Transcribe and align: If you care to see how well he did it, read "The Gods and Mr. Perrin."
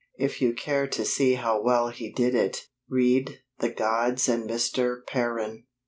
If 0.17 0.41
you 0.41 0.55
care 0.55 0.87
to 0.87 1.05
see 1.05 1.35
how 1.35 1.61
well 1.61 1.89
he 1.89 2.11
did 2.11 2.33
it, 2.33 2.65
read 2.89 3.37
"The 3.59 3.69
Gods 3.69 4.27
and 4.27 4.49
Mr. 4.49 5.05
Perrin." 5.05 5.65